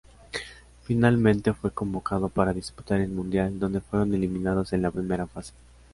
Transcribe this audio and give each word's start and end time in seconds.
Finalmente 0.81 1.53
fue 1.53 1.69
convocado 1.69 2.27
para 2.27 2.53
disputar 2.55 3.01
el 3.01 3.09
Mundial, 3.11 3.59
donde 3.59 3.81
fueron 3.81 4.11
eliminados 4.15 4.73
en 4.73 4.81
la 4.81 4.89
primera 4.89 5.27
fase. 5.27 5.53